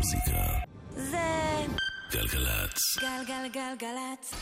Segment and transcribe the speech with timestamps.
[0.00, 0.58] המוזיקה.
[0.96, 1.66] זה
[2.12, 2.98] גלגלצ.
[3.00, 4.34] גלגלגלגלצ.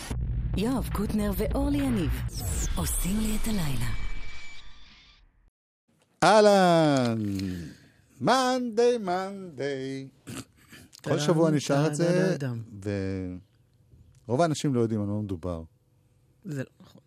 [0.57, 2.11] יואב קוטנר ואורלי יניב
[2.77, 3.91] עושים לי את הלילה.
[6.25, 7.19] אהלן,
[8.21, 10.09] מאנדיי, מאנדיי.
[11.05, 12.37] כל שבוע אני שר את זה.
[14.27, 15.63] ורוב האנשים לא יודעים על מה מדובר.
[16.45, 17.01] זה לא נכון.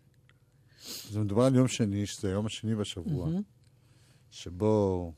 [1.10, 3.28] זה מדובר על יום שני, שזה היום השני בשבוע,
[4.30, 5.12] שבו...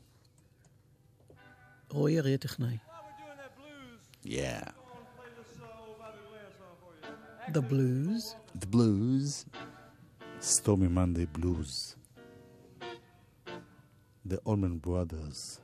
[1.89, 2.77] רועי אריה טכנאי.
[4.25, 4.71] Yeah.
[7.53, 8.35] The Blues.
[8.55, 9.45] The Blues.
[10.39, 11.95] Stormy Monday Blues.
[14.25, 15.61] The Allman Brothers.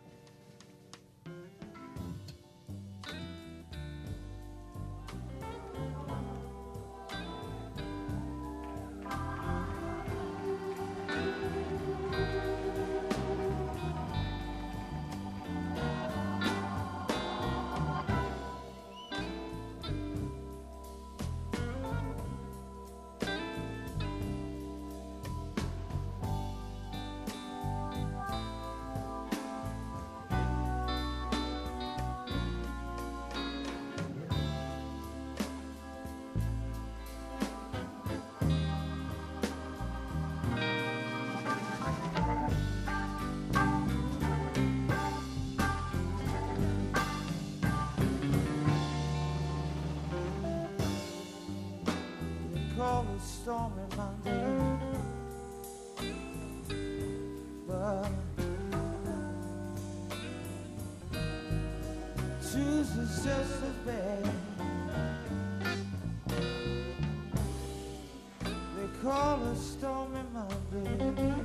[69.01, 71.40] call a storm in my bed.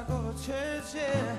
[0.00, 1.29] 하고 주제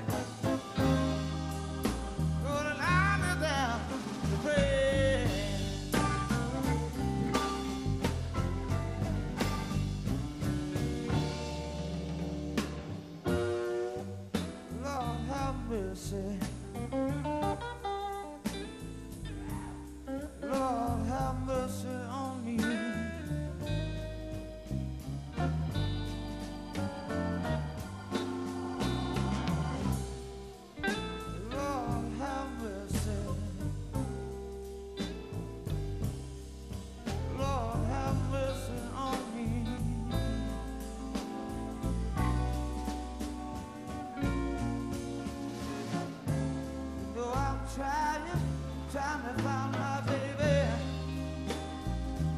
[48.92, 50.68] trying to find my baby.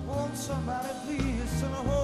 [0.06, 2.03] Won't somebody please send her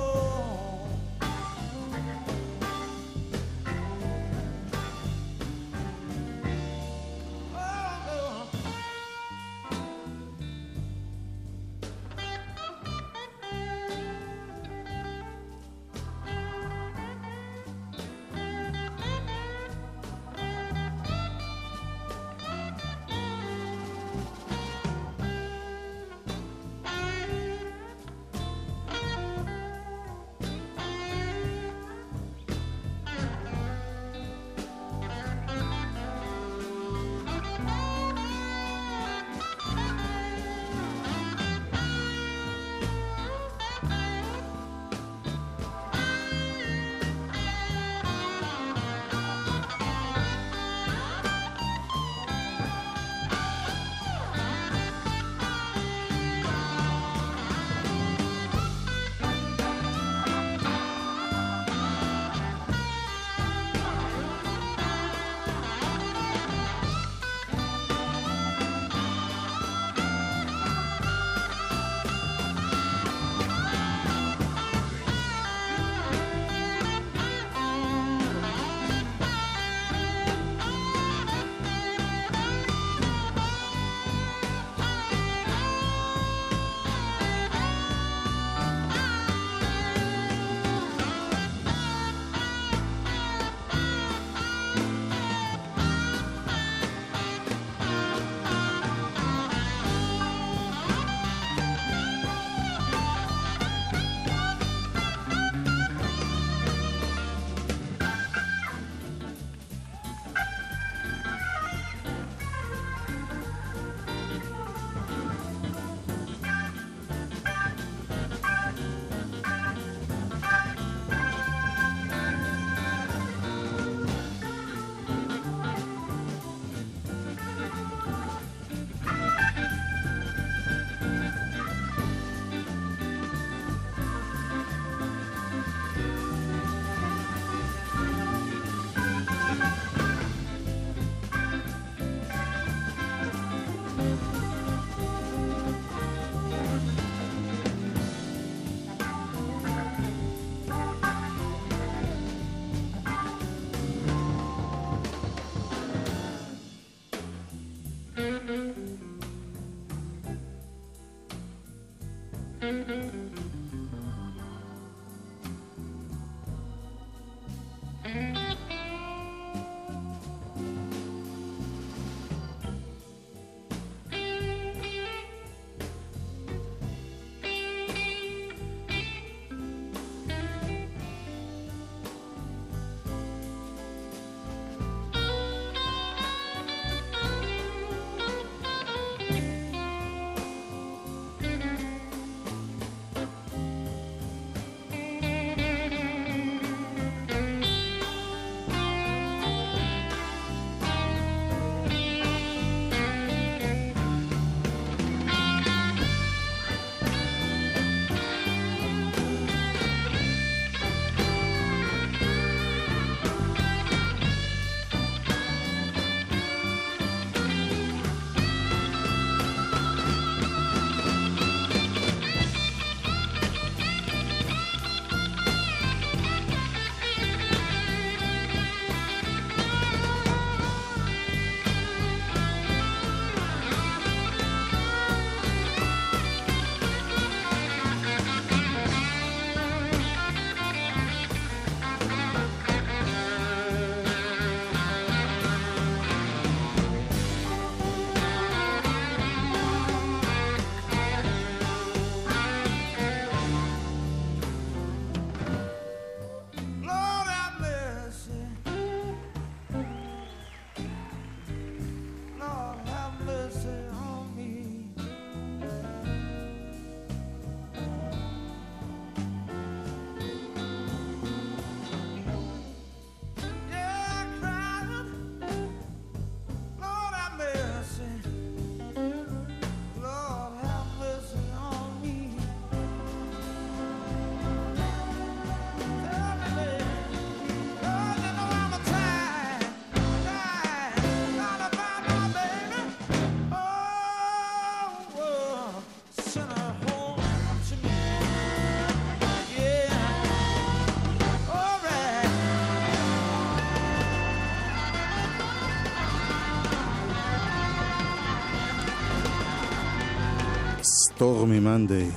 [311.20, 312.08] Stormy Monday.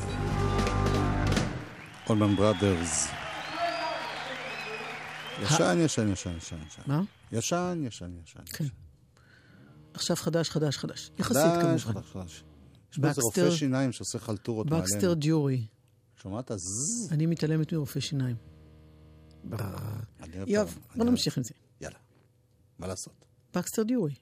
[2.10, 3.08] Allman Brothers.
[5.42, 6.82] ישן, ישן, ישן, ישן.
[6.86, 7.02] מה?
[7.32, 8.40] ישן, ישן, ישן.
[8.46, 8.66] כן.
[9.94, 11.12] עכשיו חדש, חדש, חדש.
[11.20, 12.02] יחסית חדש, כמובן.
[12.02, 12.44] חדש, חדש.
[12.92, 15.14] יש פה איזה בקסטר- רופא שיניים שעושה חלטורות בקסטר מעלינו.
[15.16, 15.68] Dury.
[16.22, 16.52] שומעת?
[16.56, 17.10] זז.
[17.12, 18.36] אני מתעלמת מרופא שיניים.
[20.48, 21.54] יואב, בוא נמשיך עם זה.
[21.82, 21.98] יאללה.
[22.80, 23.26] מה לעשות?
[23.56, 24.16] Baxter Dury.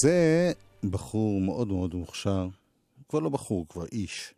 [0.00, 0.52] זה
[0.90, 2.48] בחור מאוד מאוד מוכשר,
[3.08, 4.34] כבר לא בחור, כבר איש,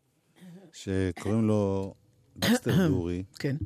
[0.72, 1.94] שקוראים לו
[2.36, 3.24] דקסטר דיורי.
[3.34, 3.56] כן.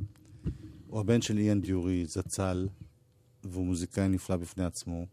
[0.86, 2.68] הוא הבן של איאן דיורי, זצ"ל,
[3.44, 5.06] והוא מוזיקאי נפלא בפני עצמו.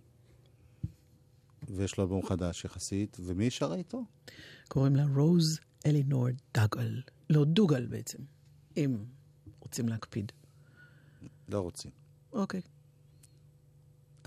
[1.69, 4.03] ויש לו אלבום חדש יחסית, ומי שרה איתו?
[4.67, 7.01] קוראים לה רוז אלינור דאגל.
[7.29, 8.17] לא, דוגל בעצם,
[8.77, 8.97] אם
[9.59, 10.31] רוצים להקפיד.
[11.49, 11.91] לא רוצים.
[12.33, 12.61] אוקיי.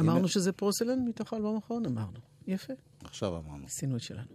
[0.01, 1.87] אמרנו שזה פרוסלן מתוך האלבום האחרון?
[1.87, 2.26] אמרנו.
[2.47, 2.73] יפה,
[3.05, 3.65] עכשיו אמרנו.
[3.67, 4.27] עשינו את שלנו.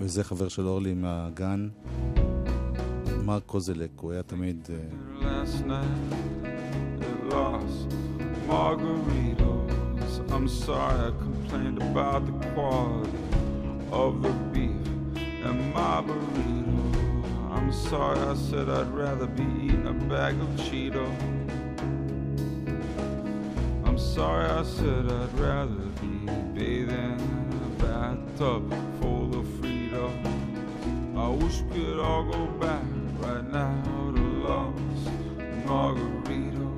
[0.00, 1.68] וזה חבר של אורלי מהגן,
[3.24, 4.68] מרק קוזלק, הוא היה תמיד...
[4.70, 5.44] אה.
[10.38, 13.18] I'm sorry I complained about the quality
[13.90, 14.86] of the beef
[15.46, 16.82] and my burrito.
[17.54, 21.47] I'm sorry I said I'd rather be eating a bag of Cheetos.
[24.18, 28.68] Sorry I said I'd rather be bathing in a bathtub
[29.00, 31.16] full of Fritos.
[31.16, 32.82] I wish we could all go back
[33.20, 33.80] right now
[34.16, 35.04] to Lost
[35.66, 36.68] Margarito.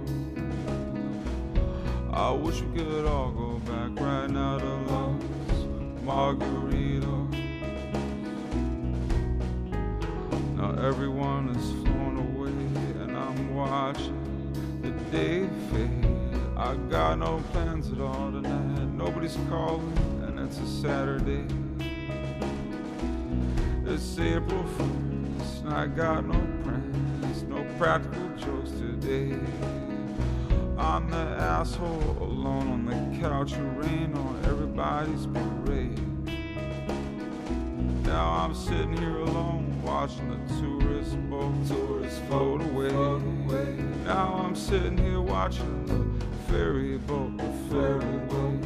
[2.12, 5.26] I wish we could all go back right now to Lost
[6.04, 7.26] Margarito.
[10.56, 16.09] Now everyone is flown away and I'm watching the day fade.
[16.60, 18.92] I got no plans at all tonight.
[18.92, 21.46] Nobody's calling and it's a Saturday.
[23.86, 29.38] It's April 1st, and I got no plans, no practical jokes today.
[30.76, 35.98] I'm the asshole alone on the couch, and rain on everybody's parade.
[38.04, 42.90] Now I'm sitting here alone, watching the tourist boat, tourists float away.
[44.04, 46.09] Now I'm sitting here watching the
[46.50, 47.40] ferry boat,
[47.70, 48.59] ferry boat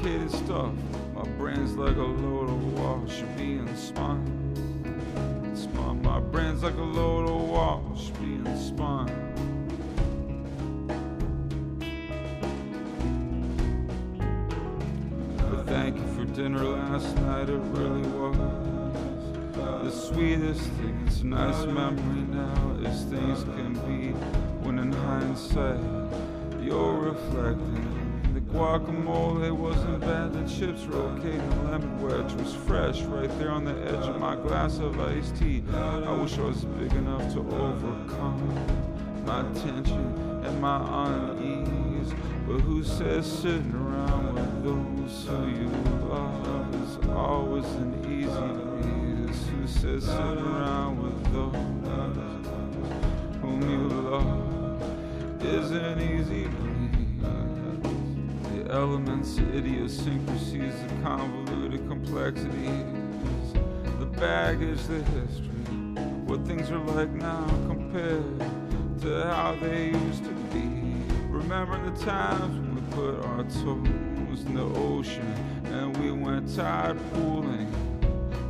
[0.00, 0.72] complicated stuff.
[1.14, 4.24] My brain's like a load of wash being spun.
[5.54, 6.00] Spun.
[6.02, 9.08] My brain's like a load of wash being spun.
[15.66, 17.48] Thank you for dinner last night.
[17.48, 18.36] It really was
[19.54, 21.04] the sweetest thing.
[21.06, 24.12] It's a nice memory now, as things can be.
[24.64, 25.78] When in hindsight,
[26.62, 27.99] you're reflecting.
[28.52, 33.64] Guacamole wasn't bad, the chips were okay, the lemon wedge was fresh right there on
[33.64, 35.62] the edge of my glass of iced tea.
[35.72, 38.42] I wish I was big enough to overcome
[39.24, 42.12] my tension and my unease.
[42.46, 45.68] But who says sitting around with those who you
[46.08, 48.48] love is always an easy
[49.28, 49.48] breeze?
[49.48, 51.54] Who says sitting around with those
[53.40, 56.69] whom you love is an easy breeze?
[58.70, 63.52] The elements, idiosyncrasies, the convoluted complexities,
[63.98, 68.38] the baggage, the history, what things are like now compared
[69.00, 70.94] to how they used to be.
[71.30, 76.96] Remember the times when we put our toes in the ocean and we went tide
[77.12, 77.66] pooling.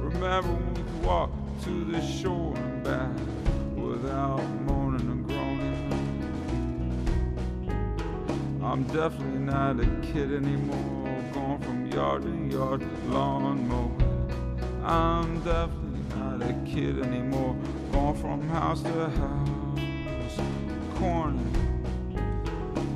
[0.02, 1.30] Remember when we could walk
[1.64, 3.08] to the shore and back
[3.74, 4.42] without
[8.70, 14.80] I'm definitely not a kid anymore, going from yard to yard, lawn mowing.
[14.84, 17.56] I'm definitely not a kid anymore,
[17.90, 20.40] going from house to house,
[20.94, 21.50] corning.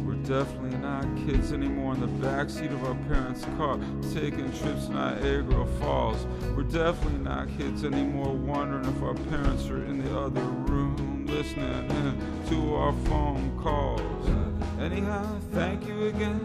[0.07, 3.77] We're definitely not kids anymore in the backseat of our parents' car,
[4.13, 6.25] taking trips to Niagara Falls.
[6.57, 11.91] We're definitely not kids anymore, wondering if our parents are in the other room, listening
[11.91, 14.54] in to our phone calls.
[14.81, 16.41] Anyhow, thank you again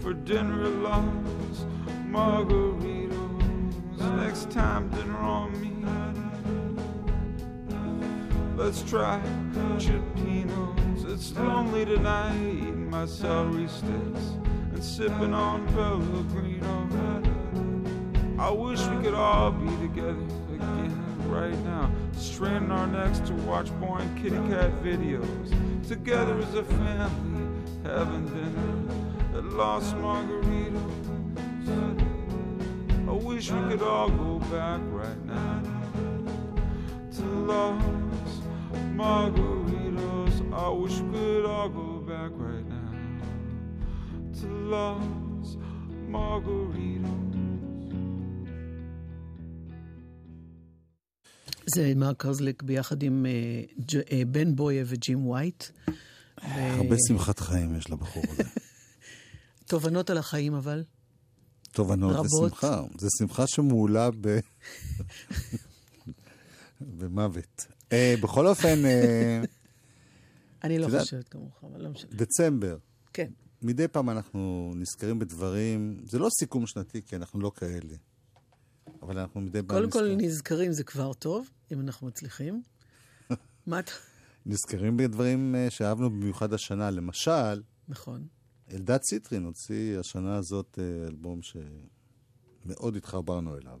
[0.00, 1.66] for dinner at Lost
[2.06, 3.16] Margaritos.
[4.16, 5.68] Next time, dinner on me.
[8.56, 9.20] Let's try
[9.78, 11.04] chipinos.
[11.04, 14.34] it's lonely tonight, eating my celery sticks
[14.72, 16.88] and sipping on Pellegrino.
[18.38, 23.70] I wish we could all be together again right now, straining our necks to watch
[23.78, 25.86] boring kitty cat videos.
[25.86, 27.47] Together as a family,
[27.88, 30.96] having dinner at Los Margaritas.
[33.08, 35.62] I wish we could all go back right now
[37.16, 38.32] to Los
[39.00, 40.34] Margaritas.
[40.52, 42.92] I wish we could all go back right now
[44.40, 45.56] to Los
[46.08, 46.78] Margaritas.
[51.74, 53.62] זה מרק קרזליק ביחד עם אה,
[54.12, 55.64] אה, בן בויה וג'ים ווייט.
[56.42, 58.42] הרבה שמחת חיים יש לבחור הזה.
[59.66, 60.84] תובנות על החיים אבל.
[61.72, 62.52] תובנות רבות.
[62.52, 62.82] ושמחה.
[62.98, 64.38] זה שמחה שמעולה ב...
[66.98, 67.66] במוות.
[67.92, 69.42] אה, בכל אופן, אה,
[70.64, 72.10] אני לא חושבת כמוך, אבל לא משנה.
[72.14, 72.78] דצמבר.
[73.12, 73.30] כן.
[73.62, 77.94] מדי פעם אנחנו נזכרים בדברים, זה לא סיכום שנתי, כי אנחנו לא כאלה.
[79.02, 82.62] אבל אנחנו מדי פעם קודם כל נזכרים, נזכרים זה כבר טוב, אם אנחנו מצליחים.
[83.66, 83.92] מה אתה...
[84.48, 86.90] נזכרים בדברים אה, שאהבנו במיוחד השנה.
[86.90, 88.26] למשל, נכון.
[88.72, 93.78] אלדד ציטרין הוציא השנה הזאת אה, אלבום שמאוד התחברנו אליו.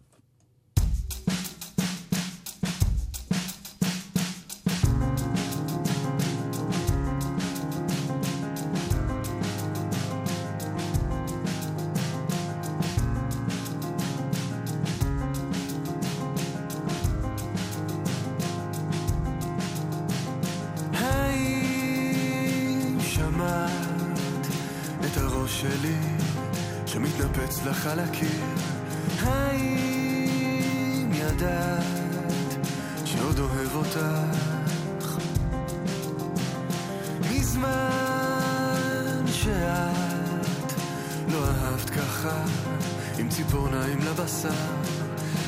[43.28, 44.48] עם ציפורניים לבשר.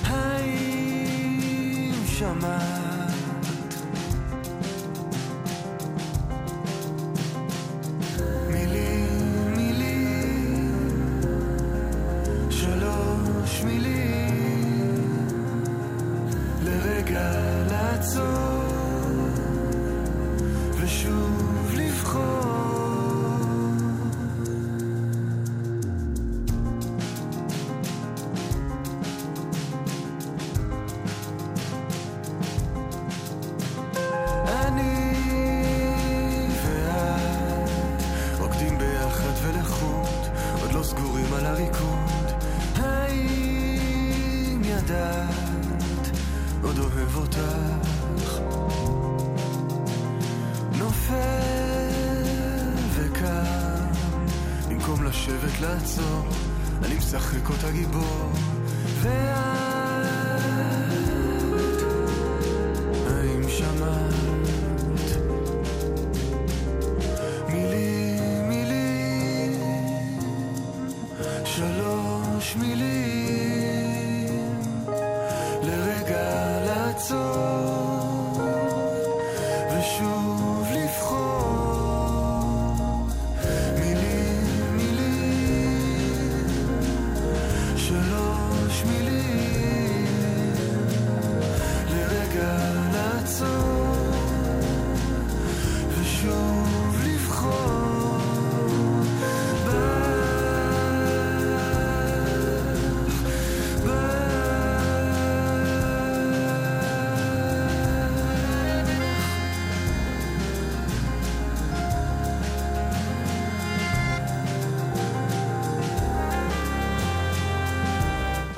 [0.05, 2.90] האם שמעת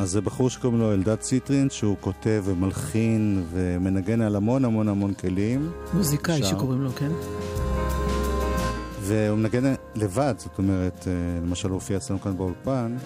[0.02, 5.14] אז זה בחור שקוראים לו אלדד ציטרין, שהוא כותב ומלחין ומנגן על המון המון המון
[5.14, 6.42] כלים, מוזיקאי.
[6.42, 7.10] שקוראים לו, כן?
[9.00, 9.62] והוא מנגן
[9.94, 11.12] לבד, זאת אומרת, אה,
[11.46, 12.96] למשל הוא הופיע אצלנו כאן באולפן,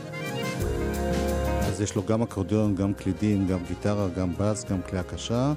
[1.61, 5.53] אז יש לו גם אקורדיון, גם קלידים, גם גיטרה, גם בס, גם כלי הקשה.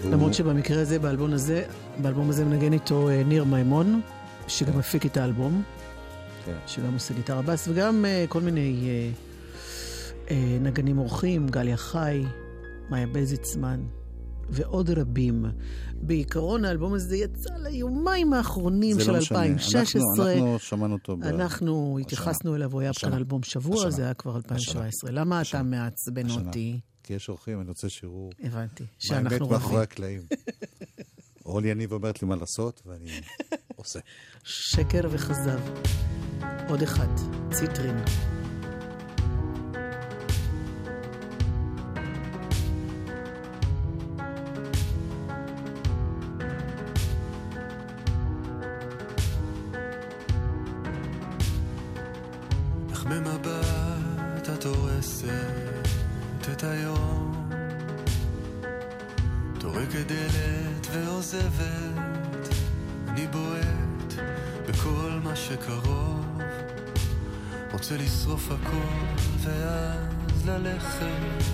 [0.00, 1.62] והוא- למרות שבמקרה הזה, באלבום הזה,
[2.02, 4.00] באלבום הזה מנגן איתו אה, ניר מימון,
[4.48, 5.62] שגם הפיק את האלבום,
[6.46, 6.52] כן.
[6.66, 8.86] שגם עושה גיטרה בס, וגם אה, כל מיני
[10.60, 12.22] נגנים אורחים, גליה חי,
[12.90, 13.80] מאיה בזיצמן,
[14.50, 15.44] ועוד רבים.
[16.02, 19.42] בעיקרון האלבום הזה יצא ליומיים האחרונים של לא משנה.
[19.42, 20.00] 2016.
[20.32, 21.16] אנחנו, אנחנו שמענו אותו.
[21.16, 23.10] ב- אנחנו התייחסנו אליו, הוא היה השנה.
[23.10, 23.90] כאן אלבום שבוע, השנה.
[23.90, 25.10] זה היה כבר 2017.
[25.10, 25.62] למה אתה השנה.
[25.62, 26.46] מעצבן השנה.
[26.46, 26.80] אותי?
[27.02, 28.84] כי יש אורחים, אני רוצה שיראו הבנתי.
[29.10, 29.82] מה האמת שאנחנו מאחורי.
[29.82, 30.20] הקלעים.
[31.46, 33.10] אורלי יניב אומרת לי מה לעשות, ואני
[33.76, 33.98] עושה.
[34.44, 35.60] שקר וכזב.
[36.68, 37.08] עוד אחד,
[37.52, 37.96] ציטרין.
[61.30, 62.54] דלת ועוזבת
[63.08, 64.14] אני בועט
[64.68, 66.40] בכל מה שקרוב.
[67.72, 71.44] רוצה לשרוף הכל ואז ללכת.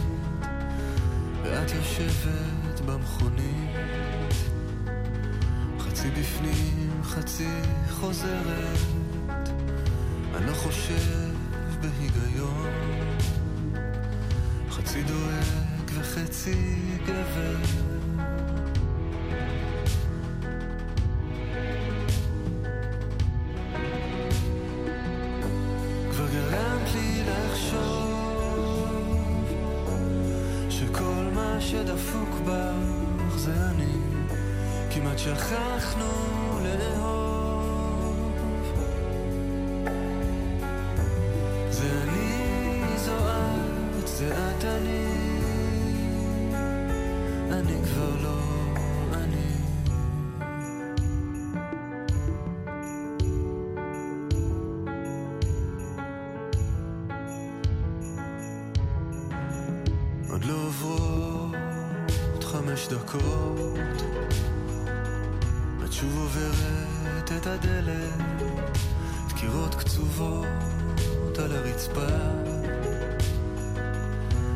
[1.42, 3.76] ואת יושבת במכונית.
[5.78, 7.48] חצי בפנים חצי
[7.90, 8.78] חוזרת.
[10.34, 11.32] אני לא חושב
[11.80, 12.70] בהיגיון.
[14.70, 17.56] חצי דואג וחצי גבר
[47.66, 48.46] אני כבר לא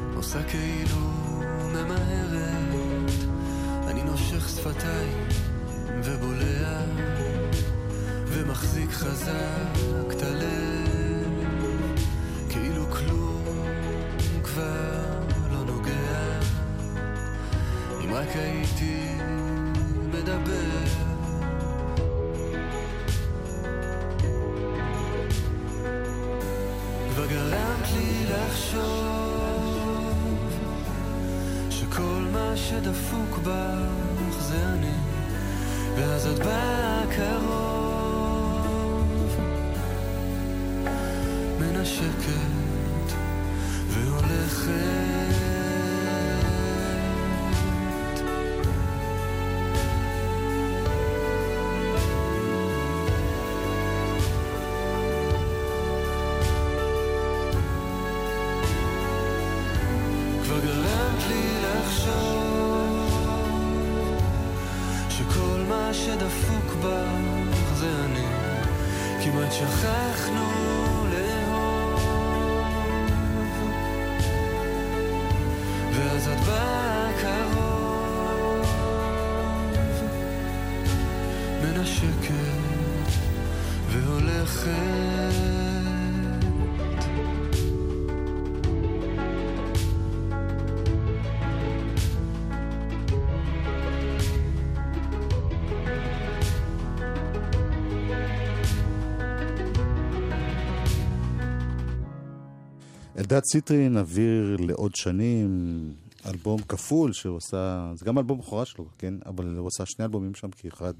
[0.06, 0.96] לא עושה כאילו
[1.72, 2.79] ממהרת
[4.00, 5.28] אני נושך שפתיים
[6.04, 6.80] ובולע
[8.26, 9.78] ומחזיק חזק
[10.10, 11.28] את הלב
[12.48, 13.44] כאילו כלום
[14.44, 15.18] כבר
[15.52, 16.40] לא נוגע.
[18.04, 19.18] אם רק הייתי
[31.90, 34.94] שכל מה שדפוק בך זה אני
[35.96, 38.60] ואז את באה קרוב.
[41.60, 42.59] מנשקת
[66.20, 68.26] מה שדפוק בך זה אני.
[69.24, 70.48] כמעט שכחנו
[71.10, 72.00] לאהוב.
[75.94, 78.66] ואז את באה קרוב.
[81.62, 82.34] מנשקת
[83.90, 84.99] והולכת
[103.32, 105.92] אלדד ציטרין, אוויר לעוד שנים,
[106.26, 109.14] אלבום כפול שהוא עשה, זה גם אלבום בכורה שלו, כן?
[109.26, 110.92] אבל הוא עשה שני אלבומים שם כאחד,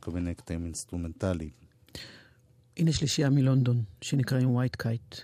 [0.00, 1.50] כל מיני קטעים אינסטרומנטליים.
[2.76, 5.14] הנה שלישייה מלונדון, שנקראים White Kite.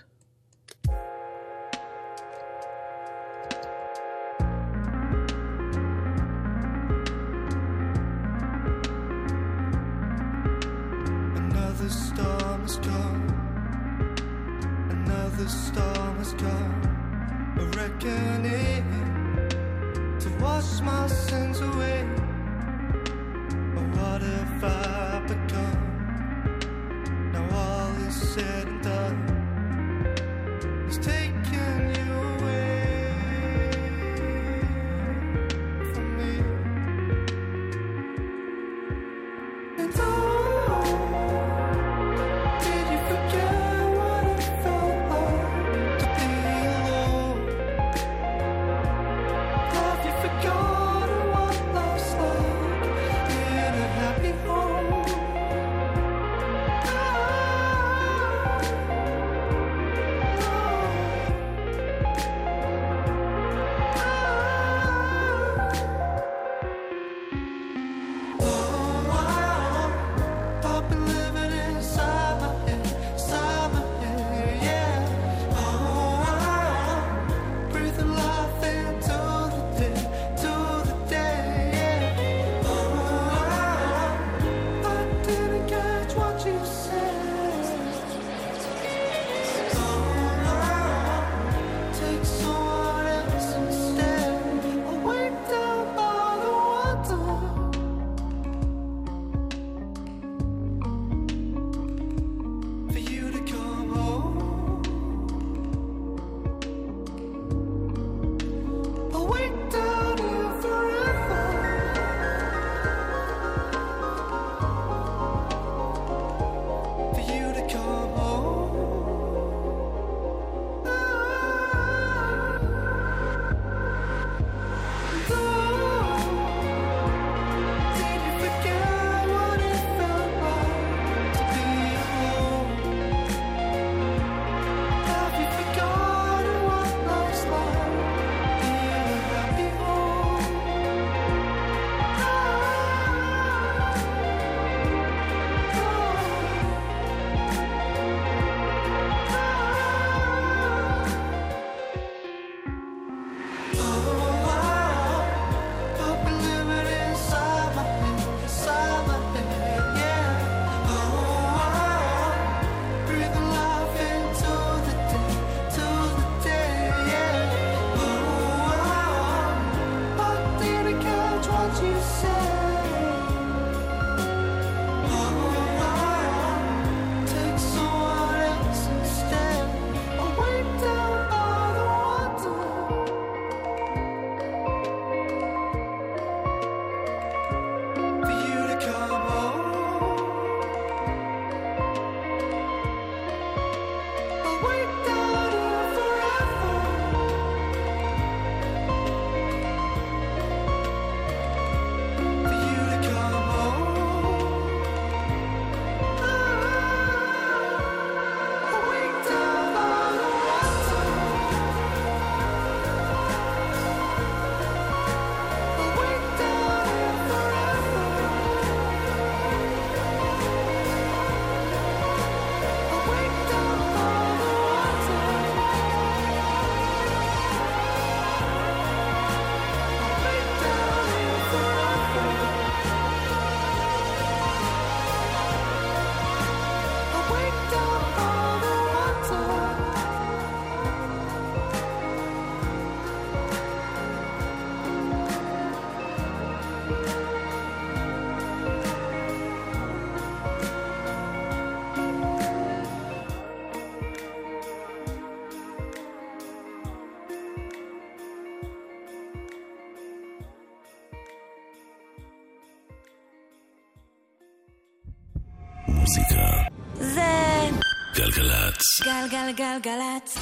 [269.21, 269.57] גלגלצ.
[269.57, 270.37] גלגלגלגלצ.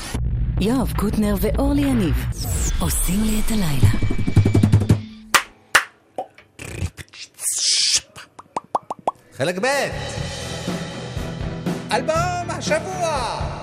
[0.61, 2.25] יואב קוטנר ואורלי יניב
[2.79, 3.89] עושים לי את הלילה.
[9.33, 9.65] חלק ב'
[11.91, 13.58] אלבום השבוע!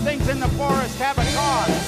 [0.00, 1.79] Things in the forest have a cost.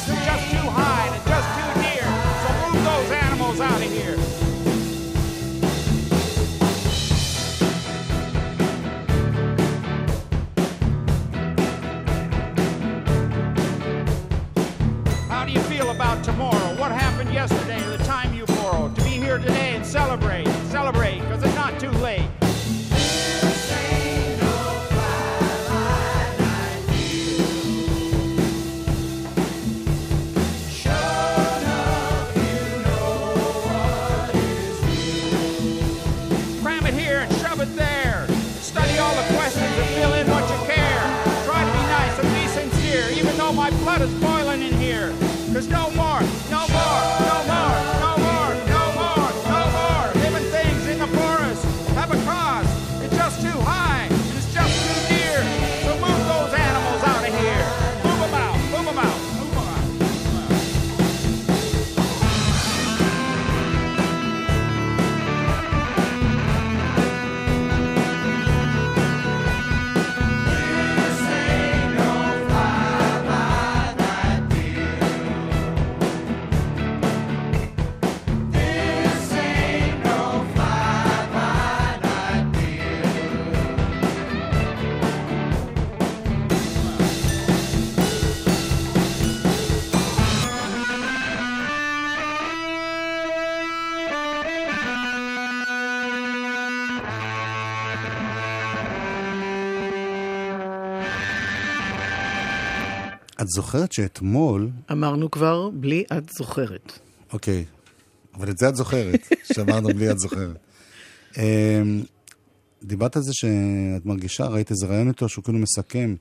[103.43, 106.99] את זוכרת שאתמול, אמרנו כבר, בלי את זוכרת.
[107.33, 107.65] אוקיי,
[108.35, 110.57] אבל את זה את זוכרת, שאמרנו בלי את זוכרת.
[111.37, 112.03] אמ,
[112.83, 116.15] דיברת על זה שאת מרגישה, ראית איזה רעיון איתו שהוא כאילו מסכם.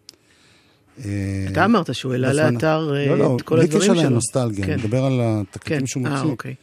[1.05, 4.09] אה, אתה אמרת שהוא העלה לאתר אה, לא, לא, את כל בלי הדברים קשר שלו.
[4.09, 4.73] לנוסטלגיה, כן.
[4.73, 6.29] אני מדבר על כן, התקליטים שהוא אה, מוציא.
[6.29, 6.55] אוקיי.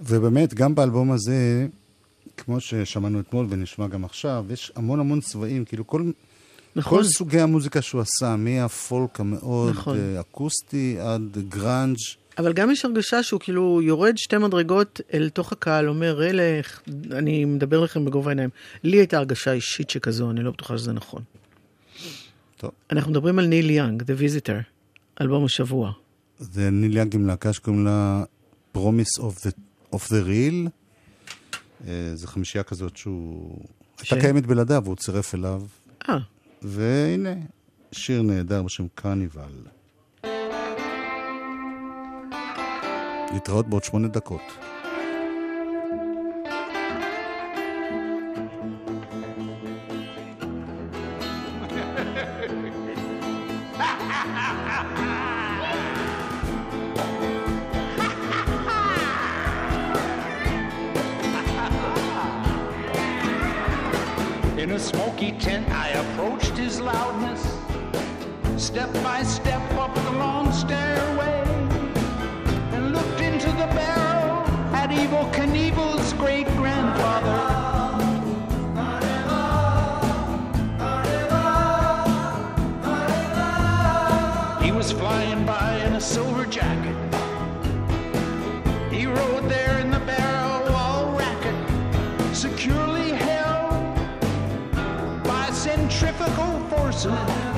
[0.00, 1.66] ובאמת, גם באלבום הזה,
[2.36, 6.10] כמו ששמענו אתמול ונשמע גם עכשיו, יש המון המון צבעים, כאילו כל,
[6.76, 6.98] נכון.
[6.98, 9.98] כל סוגי המוזיקה שהוא עשה, מהפולק המאוד נכון.
[9.98, 11.96] אה, אקוסטי עד גראנג'.
[12.38, 16.60] אבל גם יש הרגשה שהוא כאילו יורד שתי מדרגות אל תוך הקהל, אומר, אלה,
[17.12, 18.50] אני מדבר לכם בגובה העיניים.
[18.84, 21.22] לי הייתה הרגשה אישית שכזו, אני לא בטוחה שזה נכון.
[22.56, 22.70] טוב.
[22.92, 24.62] אנחנו מדברים על ניל יאנג, The Visitor,
[25.20, 25.92] אלבום השבוע.
[26.38, 28.24] זה ניל יאנג עם להקה שקוראים לה
[28.76, 29.50] Promise of the,
[29.94, 30.68] of the Real.
[31.88, 33.58] אה, זו חמישייה כזאת שהוא...
[34.02, 35.62] ש- הייתה קיימת בלעדיו, והוא צירף אליו.
[36.08, 36.18] אה,
[36.62, 37.34] והנה,
[37.92, 39.64] שיר נהדר בשם קרניבל.
[43.32, 44.42] להתראות בעוד שמונה דקות.
[64.70, 67.42] In a smoky tent, I approached his loudness,
[68.56, 71.42] step by step up the long stairway,
[72.70, 77.40] and looked into the barrel at Evil Knievel's great grandfather.
[84.64, 86.94] He was flying by in a silver jacket.
[88.92, 89.79] He rode there
[97.00, 97.49] 十年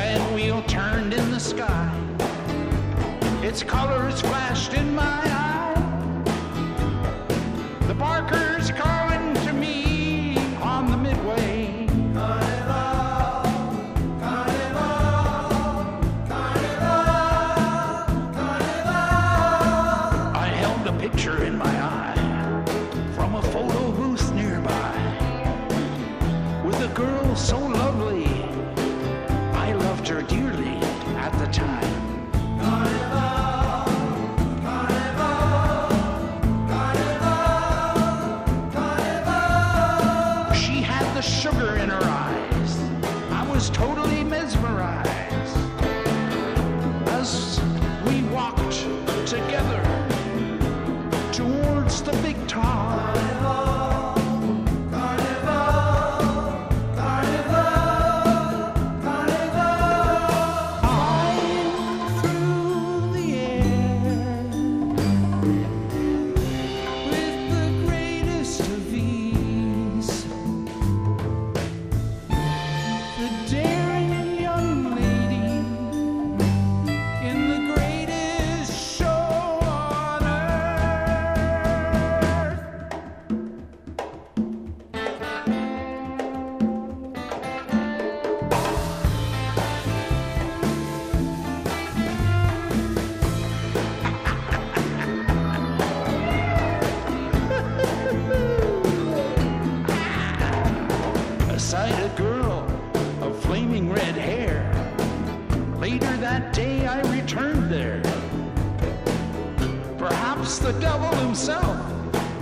[0.00, 1.92] giant wheel turned in the sky.
[3.42, 6.22] Its colors flashed in my eye.
[7.86, 8.49] The Barker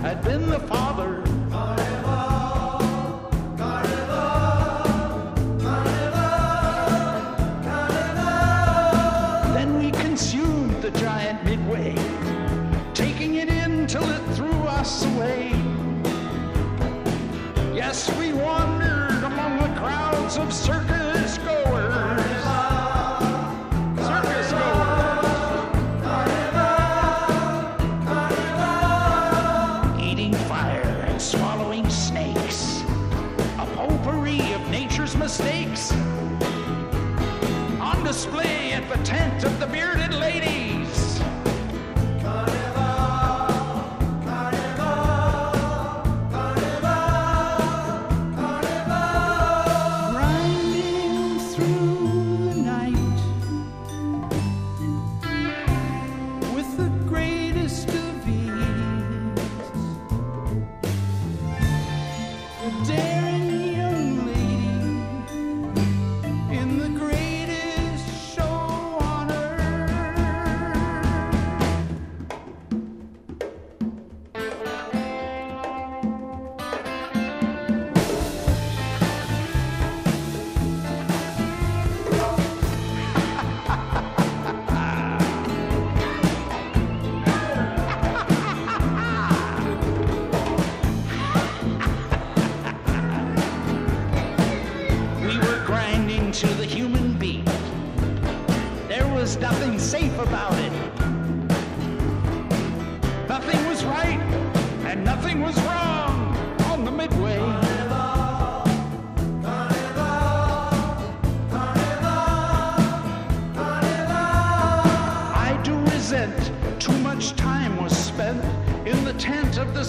[0.01, 1.21] had been the father.
[9.53, 11.95] Then we consumed the giant midway,
[12.93, 15.51] taking it in till it threw us away.
[17.75, 20.98] Yes, we wandered among the crowds of circus.
[39.03, 39.38] tent.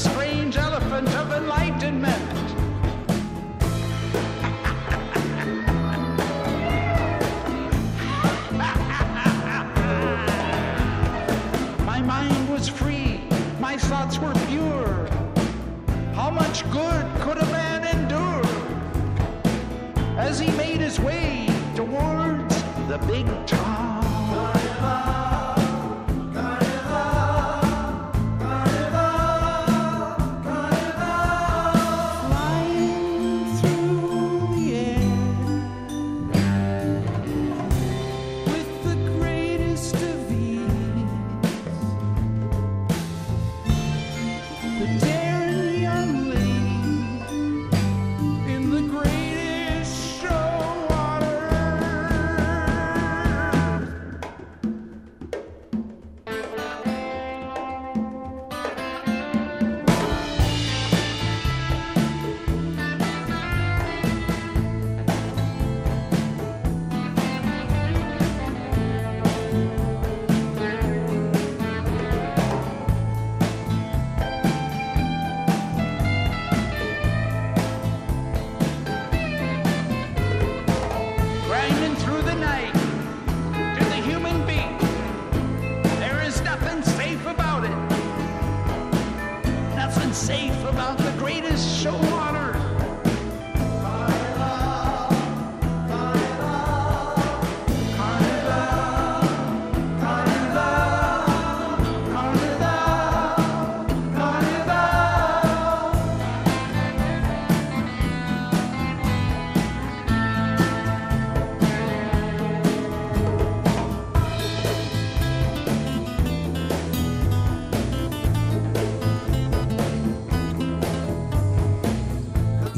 [0.00, 0.29] screen.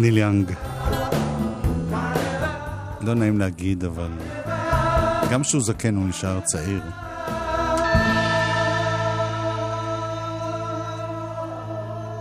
[0.03, 0.53] ניל יאנג.
[3.01, 4.11] לא נעים להגיד, אבל
[5.31, 6.83] גם כשהוא זקן הוא נשאר צעיר.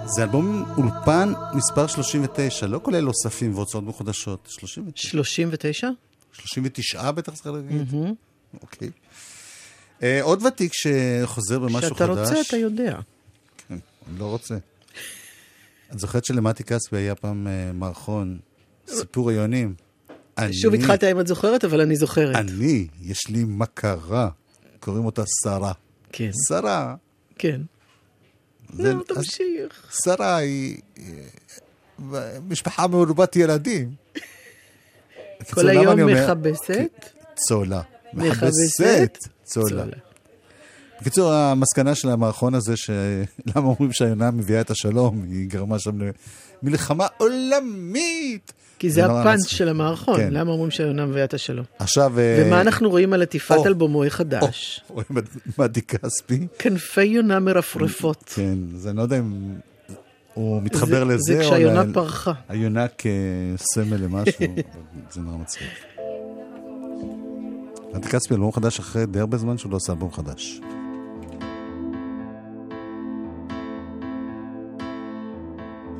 [0.06, 4.48] זה אלבום אולפן מספר 39, לא כולל אוספים והוצאות מחודשות.
[4.50, 5.10] 39.
[5.10, 5.90] 39?
[6.34, 7.94] 39 בטח צריך להגיד.
[8.62, 8.90] אוקיי.
[10.04, 11.92] אה, עוד ותיק שחוזר במשהו חדש.
[11.92, 13.00] כשאתה רוצה, אתה יודע.
[13.68, 13.78] כן,
[14.10, 14.56] אני לא רוצה.
[15.94, 18.40] את זוכרת שלמטי כספי היה פעם אה, מערכון,
[18.88, 19.74] סיפור היונים.
[20.52, 22.36] שוב אני- התחלת אם את זוכרת, אבל אני זוכרת.
[22.36, 24.30] אני, יש לי מכרה,
[24.80, 25.72] קוראים אותה שרה.
[26.12, 26.96] כן, שרה.
[27.38, 27.62] כן.
[28.74, 29.92] זה- לא, תמשיך.
[30.06, 31.04] שרה היא אה,
[32.50, 33.94] משפחה מרובת ילדים.
[35.54, 37.06] כל היום מכבסת.
[37.36, 37.82] צולה.
[38.14, 39.86] מכבסת צולה.
[41.02, 42.96] בקיצור, המסקנה של המערכון הזה, שלמה
[43.70, 45.92] אומרים שהיונה מביאה את השלום, היא גרמה שם
[46.64, 48.54] למלחמה עולמית.
[48.80, 49.48] כי זה הפאנץ'.
[49.48, 50.34] של המערכון, כן.
[50.34, 51.66] למה אומרים שהיונה מביאה את השלום?
[51.80, 52.20] עכשיו...
[52.20, 54.82] אה, ומה אנחנו רואים על עטיפת או, אלבומו או, החדש?
[54.88, 55.24] רואים את
[55.60, 56.48] מדי כספי.
[56.60, 58.24] כנפי יונה מרפרפות.
[58.36, 59.54] כן, אז אני לא יודע אם
[60.34, 62.32] הוא מתחבר זה- לזה, זה כשהיונה ל- פרחה.
[62.50, 64.46] היונה כסמל למשהו,
[65.14, 65.68] זה נורא מצחיק.
[67.94, 70.60] מדי כספי, אלבום חדש אחרי די הרבה זמן שהוא לא עושה אלבום חדש.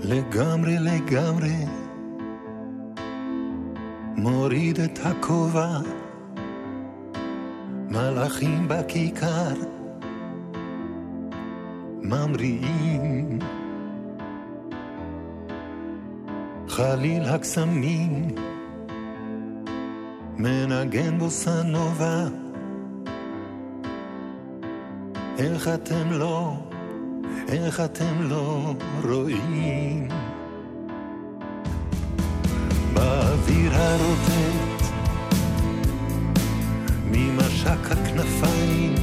[0.04, 1.66] לגמרי לגמרי.
[4.16, 5.78] מוריד את הכובע.
[7.90, 9.54] מלאכים בכיכר.
[12.04, 13.40] ממריאים.
[16.68, 18.28] חליל הקסמים.
[20.38, 22.26] מנגן בוסנובה.
[25.38, 26.71] איך אתם לא
[27.48, 28.74] איך אתם לא
[29.04, 30.08] רואים?
[32.94, 34.86] באוויר הרוטט
[37.06, 38.96] ממשק הכנפיים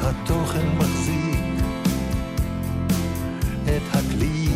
[0.00, 1.40] התוכן מחזיק
[3.64, 4.48] את הכלי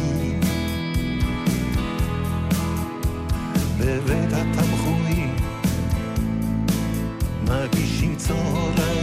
[3.79, 5.37] בבית התמחורים
[7.45, 8.94] מגישים צהריים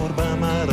[0.00, 0.69] Orba Mara.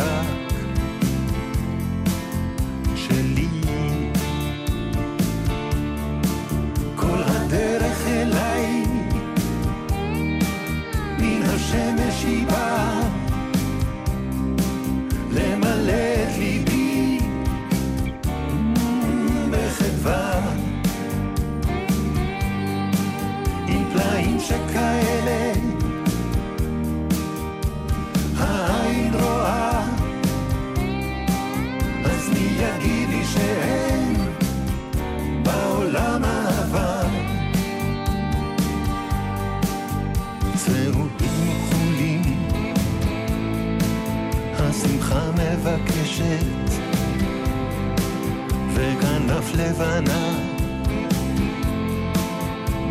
[49.70, 50.39] לבנה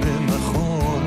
[0.01, 1.03] במחול.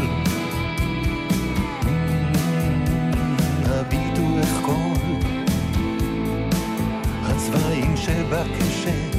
[3.65, 5.25] הביטו איך כל
[7.23, 9.18] הצבעים שבקשת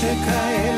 [0.00, 0.77] Checa ele.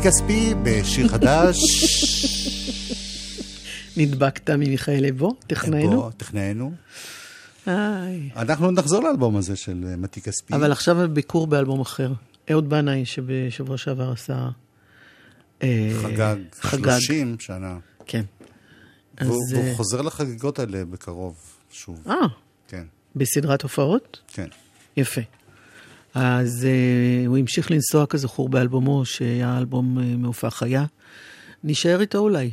[0.00, 1.56] מתי כספי בשיר חדש.
[3.96, 5.90] נדבקת ממיכאל לבו, טכנאינו.
[5.90, 6.72] בוא, טכנאינו.
[8.36, 10.54] אנחנו נחזור לאלבום הזה של אה, מתי כספי.
[10.54, 12.12] אבל עכשיו ביקור באלבום אחר.
[12.50, 14.48] אהוד בנאי, שבשבוע שעבר עשה...
[15.62, 16.98] אה, חגג חגג.
[16.98, 17.78] 30 שנה.
[18.06, 18.24] כן.
[19.20, 21.36] והוא אה, חוזר לחגיגות האלה בקרוב,
[21.70, 22.02] שוב.
[22.06, 22.14] אה,
[22.68, 22.84] כן,
[23.16, 24.20] בסדרת הופעות?
[24.28, 24.48] כן.
[24.96, 25.20] יפה.
[26.14, 30.84] אז uh, הוא המשיך לנסוע כזכור באלבומו, שהיה אלבום uh, מהופעה חיה.
[31.64, 32.50] נשאר איתו אולי.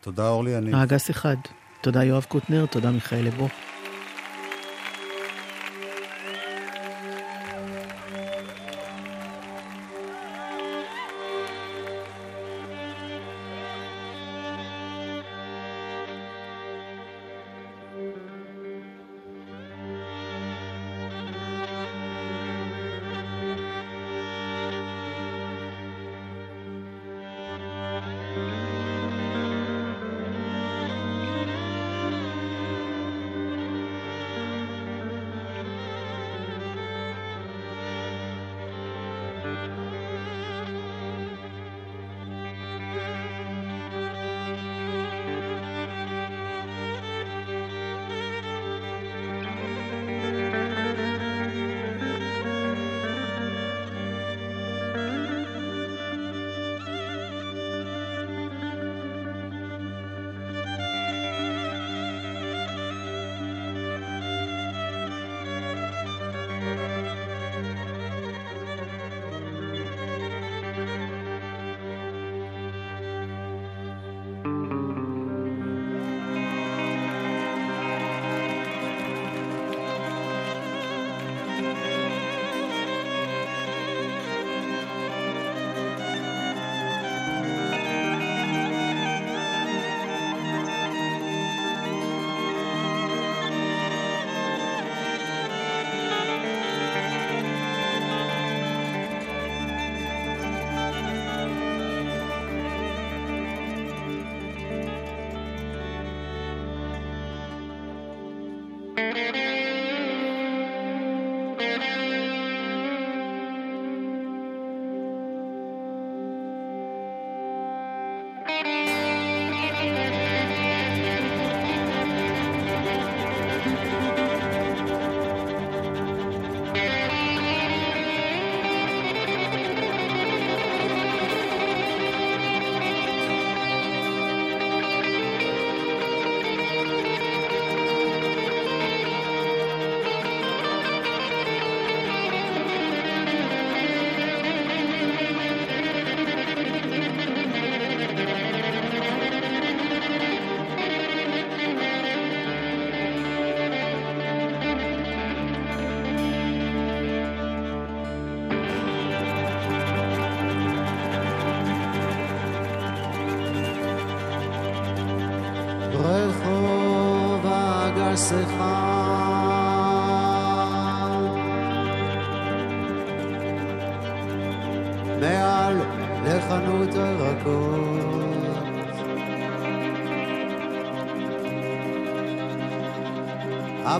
[0.00, 0.72] תודה, אורלי, אני...
[0.74, 1.36] האגס אחד.
[1.80, 3.48] תודה יואב קוטנר, תודה מיכאל לבו.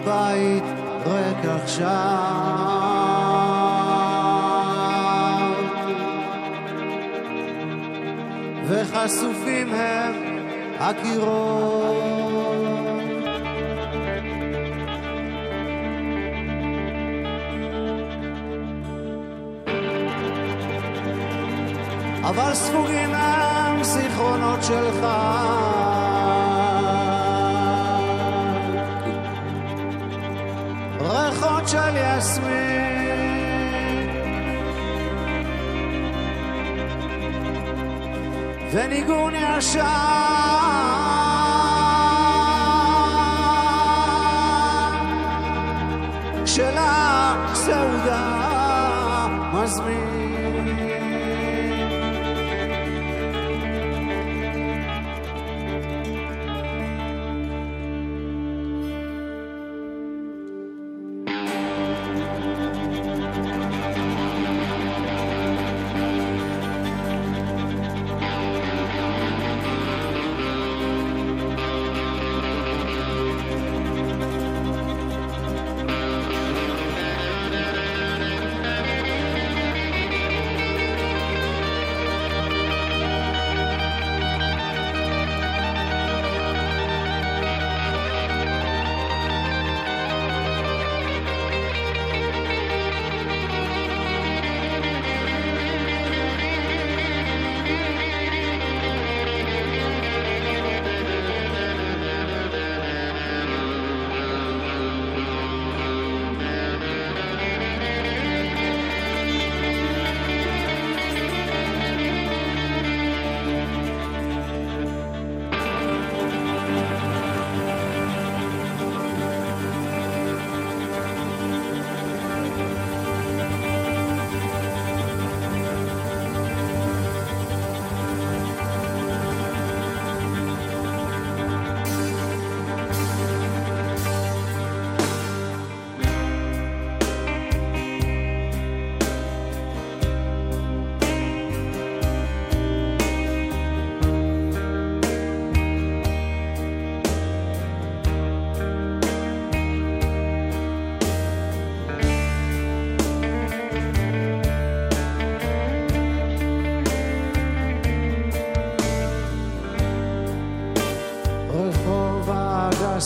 [0.06, 0.64] הבית
[1.06, 1.88] ריק עכשיו.
[8.68, 10.12] וחשופים הם
[10.78, 12.14] הקירות.
[22.22, 22.83] אבל ספוגים
[38.94, 39.84] ניגון ישר.
[46.46, 48.24] של הסעודה
[49.52, 50.23] מזמין.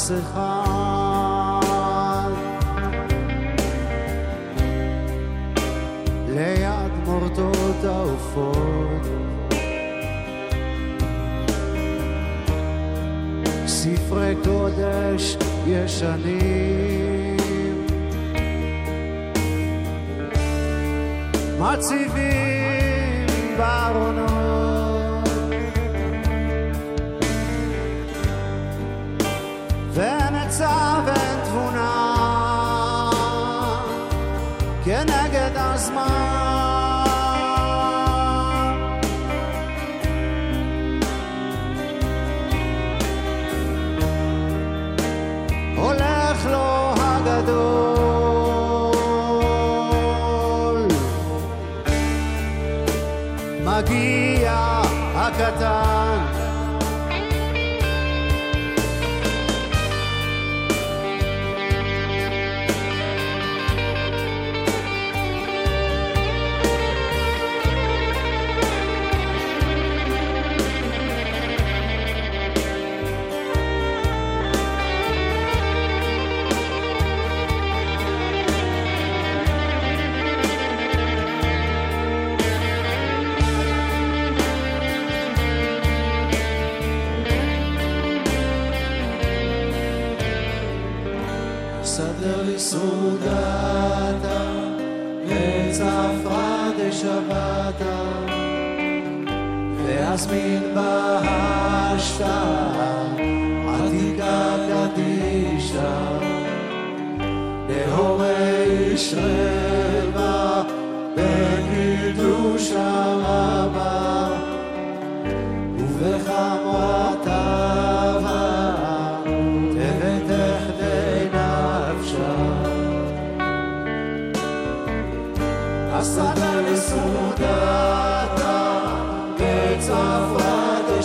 [0.09, 1.61] פס אחד
[6.29, 9.03] ליד מורדות העופות.
[13.67, 15.37] ספרי קודש
[15.67, 17.37] ישנים.
[21.61, 23.27] מציבים
[23.59, 24.38] בארונות.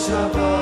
[0.04, 0.53] Shabbat.